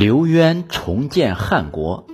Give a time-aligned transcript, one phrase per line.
[0.00, 2.06] 刘渊重建汉国。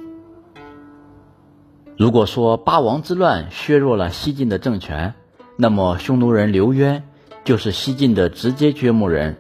[1.96, 5.14] 如果说八王之乱削弱了西晋的政权，
[5.54, 7.08] 那么匈奴人刘渊
[7.44, 9.38] 就是西晋的直接掘墓人。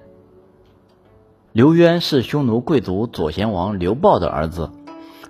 [1.50, 4.70] 刘渊是匈奴贵族左贤王刘豹的儿子，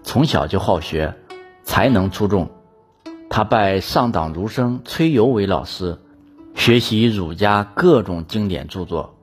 [0.02, 1.14] 从小就好学，
[1.62, 2.50] 才能出众。
[3.30, 5.96] 他拜上党儒生崔游为老师，
[6.54, 9.14] 学习儒家各种经典著作。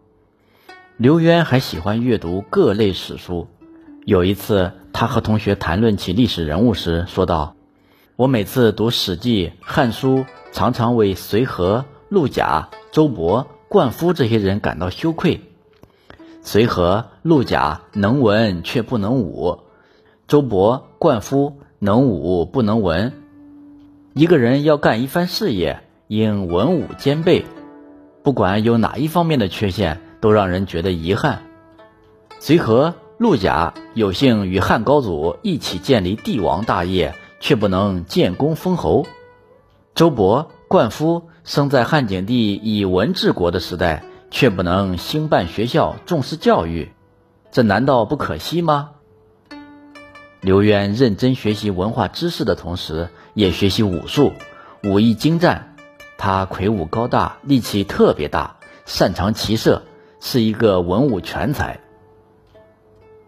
[0.97, 3.49] 刘渊还喜欢阅读各类史书。
[4.05, 7.55] 有一次，他和同学谈论起历史人物时，说道
[8.17, 10.17] ：“我每次读《史记》《汉书》，
[10.51, 15.39] 常常为随和、陆贾、周勃、灌夫这些人感到羞愧。
[16.41, 19.59] 随和、陆贾能文却不能武，
[20.27, 23.13] 周勃、灌夫能武不能文。
[24.13, 25.79] 一个人要干一番事业，
[26.09, 27.45] 应文武兼备，
[28.21, 31.43] 不管有哪一方面的缺陷，都让人觉得遗憾。
[32.39, 39.05] 随和。”陆贾有幸与汉高祖一起建立帝王大业，却不能建功封侯；
[39.95, 46.91] 周勃、灌夫生在汉景帝以文治国的时代，却不能兴办学校、重视教育，
[47.49, 48.89] 这难道不可惜吗？
[50.41, 54.33] 刘渊认真学习文化知识的同时，也学习武术，
[54.83, 55.77] 武艺精湛。
[56.17, 59.83] 他魁梧高大，力气特别大，擅长骑射，
[60.19, 61.79] 是一个文武全才。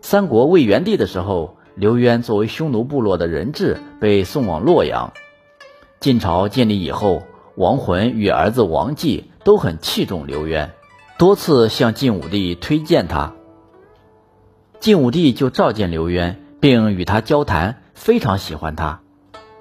[0.08, 5.14] 三国魏元帝的时候，刘渊作为匈奴部落的人质被送往洛阳。
[6.00, 7.24] 晋朝建立以后，
[7.56, 10.74] 王浑与儿子王继都很器重刘渊，
[11.18, 13.34] 多次向晋武帝推荐他。
[14.80, 19.02] 晋武帝就召见刘渊，并与他交谈，非常喜欢他。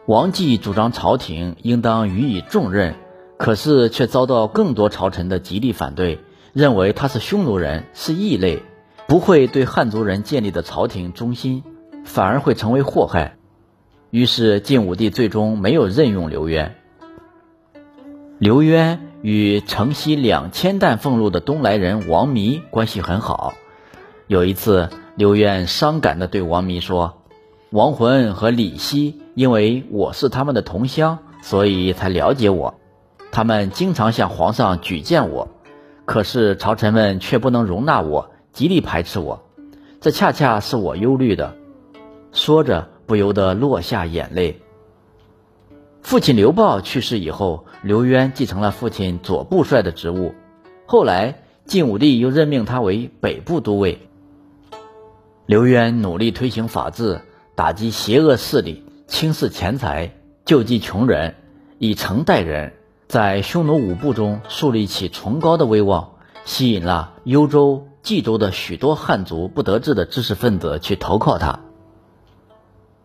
[0.05, 2.97] 王继主张朝廷应当予以重任，
[3.39, 6.19] 可是却遭到更多朝臣的极力反对，
[6.53, 8.63] 认为他是匈奴人，是异类。
[9.07, 11.63] 不会对汉族人建立的朝廷忠心，
[12.05, 13.37] 反而会成为祸害。
[14.11, 16.75] 于是晋武帝最终没有任用刘渊。
[18.39, 23.55] 刘渊与城西两千担俸禄的东来人王弥关系很好。
[24.27, 27.23] 有一次，刘渊伤感地对王弥说
[27.71, 32.75] ：“王浑和李希因为我是他们的同乡，所以才了解我。
[33.31, 35.49] 他们经常向皇上举荐我，
[36.05, 39.43] 可是朝臣们却不能容纳我。”极力排斥我，
[40.01, 41.57] 这恰恰是我忧虑的。
[42.31, 44.61] 说着，不由得落下眼泪。
[46.03, 50.35] 父亲刘豹去世以后，刘渊继承了父亲左部帅的职务。
[50.87, 54.07] 后来，晋武帝又任命他为北部都尉。
[55.47, 57.23] 刘渊努力推行法治，
[57.57, 61.35] 打击邪恶势力，轻视钱财，救济穷人，
[61.79, 62.75] 以诚待人，
[63.09, 66.13] 在匈奴五部中树立起崇高的威望，
[66.45, 67.89] 吸引了幽州。
[68.05, 71.61] 冀州的许多汉族不得志的知识分子去投靠他。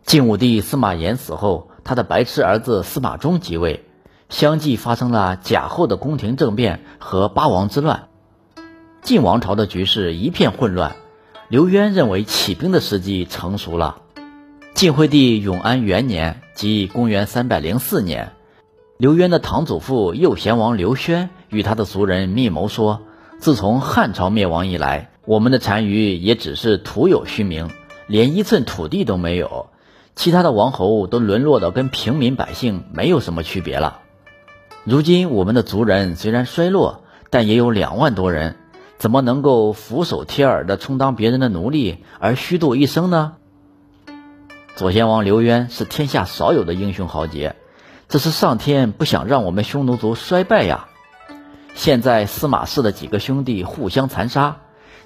[0.04, 3.86] 晋武帝司马炎死后，他的白痴儿子司马衷即位，
[4.28, 8.10] 相继发生了贾后的宫廷政变和八王之乱，
[9.02, 10.98] 晋王朝的局势一片混乱。
[11.48, 14.02] 刘渊认为起兵的时机成熟了。
[14.74, 18.34] 晋惠帝永安元年，即公元三百零四年，
[18.98, 23.04] 刘渊的堂祖父右贤王刘宣与他的族人密谋说。
[23.40, 27.70] 自从汉朝灭亡以来，我们的单于也只是徒有虚名，
[28.06, 29.70] 连一寸土地都没有，
[30.14, 34.02] 其他的王侯都沦落到跟平民百姓没有什么区别了。
[34.84, 38.58] 如今我们的族人虽然衰落，但也有两万多人，
[38.98, 43.36] 怎么能够俯首帖耳地充当别人的奴隶而虚度一生呢？
[44.76, 47.56] 左贤王刘渊是天下少有的英雄豪杰，
[48.10, 50.89] 这是上天不想让我们匈奴族衰败呀。
[51.80, 54.58] 现在司马氏的几个兄弟互相残杀，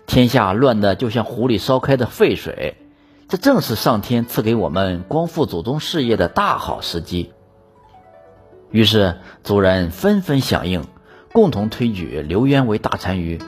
[0.08, 2.78] 天下乱的就像湖里烧开的沸水。
[3.28, 7.32] 这正是上天赐给我们光复祖宗事业的大好时机。
[8.72, 10.84] 于是族人纷纷响应，
[11.32, 13.40] 共同推举刘渊为大单于。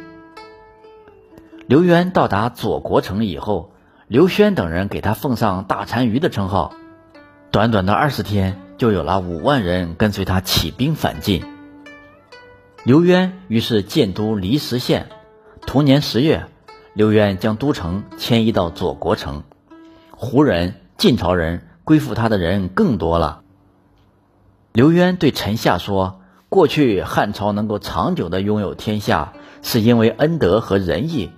[1.66, 3.72] 刘渊到达左国城以后，
[4.08, 6.76] 刘轩等人给他奉上大单于的称号。
[7.50, 11.55] 短短的二十天，就有了五万人跟随他起兵反晋。
[12.86, 15.08] 刘渊于是建都离石县。
[15.66, 16.46] 同年十月，
[16.94, 19.42] 刘渊将都城迁移到左国城。
[20.12, 23.42] 胡人、晋朝人归附他的人更多了。
[24.72, 29.34] 刘渊对臣下说：“过去汉朝能够长久的拥有天下，
[29.64, 31.32] 是因为恩德和仁义。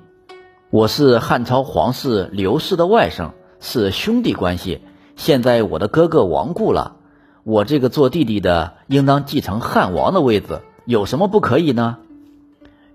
[0.69, 4.81] 我是汉朝皇室刘氏的外甥，是兄弟关系。
[5.15, 6.97] 现在我的哥哥亡故了，
[7.45, 11.97] 我这个做弟弟的应当继承汉王的位子。”有什么不可以呢？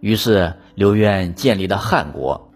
[0.00, 2.48] 于是刘渊建立了汉国。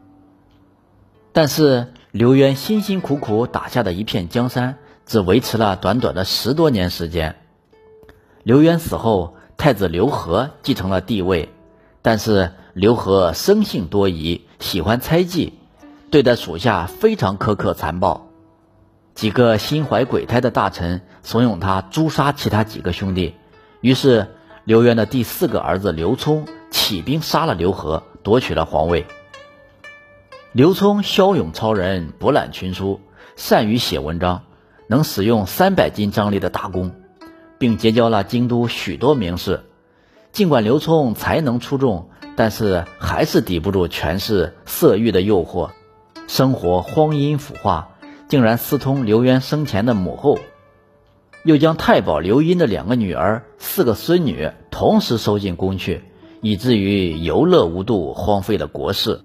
[1.34, 7.36] 但是刘渊辛辛苦苦打下的一片江山，只维持了短短的十多年时间。
[8.44, 11.50] 刘渊死后，太子刘和继承了帝位，
[12.00, 15.52] 但是刘和生性多疑，喜欢猜忌，
[16.10, 18.26] 对待属下非常苛刻残暴。
[19.14, 23.34] 几个心怀鬼胎的大臣怂恿他诛杀其他几个兄弟，
[23.82, 24.28] 于是
[24.66, 29.06] 刘渊的第四个儿子刘聪起兵杀了刘和，夺取了皇位。
[30.50, 33.00] 刘聪骁勇超人，博览群书，
[33.36, 34.42] 善于写文章，
[34.88, 36.90] 能使用三百斤张力的大弓，
[37.58, 39.62] 并结交了京都许多名士。
[40.32, 45.70] 尽管刘聪才能出众，但是还是抵不住权势、色欲的诱惑，
[46.26, 47.90] 生活荒淫腐化，
[48.28, 50.40] 竟然私通刘渊生前的母后，
[51.46, 56.02] 又将太保刘英的两个女儿、四个孙女同时收进宫去，
[56.40, 59.20] 以至于游乐无度，荒废了国事。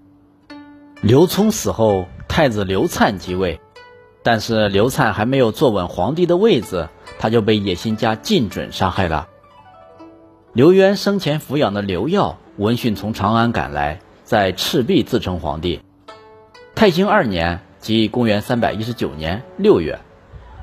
[1.01, 3.59] 刘聪死后，太子刘灿即位，
[4.21, 9.27] 但是刘灿还没有坐稳皇帝的位子，他就被野心家靳准杀害了。
[10.53, 15.79] 刘渊生前抚养的刘耀闻讯从长安赶来，在赤壁自称皇帝。
[16.75, 19.99] 太兴二年，即公元三百一十九年六月，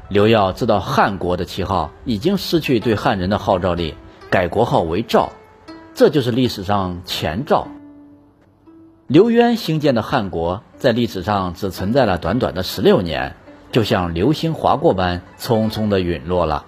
[0.08, 3.94] 刘耀知道汉国的旗号已经失去对汉人的号召力，
[4.30, 5.32] 改国号为赵，
[5.94, 7.68] 这就是历史上前赵。
[9.06, 13.36] 刘渊兴建的汉国，在历史上只存在了短短的十六年，
[13.70, 16.64] 就像流星划过般匆匆的陨落了。